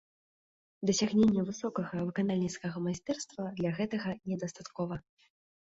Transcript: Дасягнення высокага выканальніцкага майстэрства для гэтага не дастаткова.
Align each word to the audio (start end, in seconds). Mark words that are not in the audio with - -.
Дасягнення 0.89 1.41
высокага 1.49 2.01
выканальніцкага 2.09 2.77
майстэрства 2.89 3.43
для 3.61 3.69
гэтага 3.81 4.09
не 4.33 4.37
дастаткова. 4.47 4.95